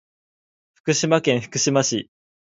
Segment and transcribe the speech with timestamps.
[0.73, 2.09] 福島県福島市